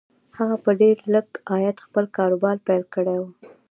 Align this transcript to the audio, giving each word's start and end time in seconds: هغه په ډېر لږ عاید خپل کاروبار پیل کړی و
هغه 0.37 0.55
په 0.63 0.71
ډېر 0.81 0.97
لږ 1.13 1.27
عاید 1.51 1.77
خپل 1.85 2.05
کاروبار 2.17 2.55
پیل 2.67 2.83
کړی 2.95 3.17
و 3.19 3.23